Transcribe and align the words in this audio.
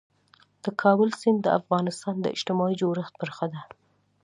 د 0.63 0.65
کابل 0.81 1.09
سیند 1.21 1.39
د 1.43 1.47
افغانستان 1.59 2.15
د 2.21 2.25
اجتماعي 2.35 2.75
جوړښت 2.81 3.13
برخه 3.21 3.45
ده. 3.53 3.61